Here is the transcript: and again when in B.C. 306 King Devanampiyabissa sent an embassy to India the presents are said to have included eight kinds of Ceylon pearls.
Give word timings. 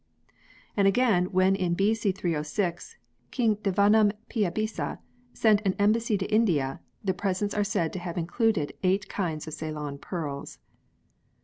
and 0.75 0.87
again 0.87 1.25
when 1.25 1.55
in 1.55 1.75
B.C. 1.75 2.11
306 2.11 2.97
King 3.29 3.57
Devanampiyabissa 3.57 4.97
sent 5.31 5.61
an 5.63 5.75
embassy 5.77 6.17
to 6.17 6.25
India 6.33 6.79
the 7.03 7.13
presents 7.13 7.53
are 7.53 7.63
said 7.63 7.93
to 7.93 7.99
have 7.99 8.17
included 8.17 8.73
eight 8.81 9.07
kinds 9.09 9.45
of 9.47 9.53
Ceylon 9.53 9.99
pearls. 9.99 10.57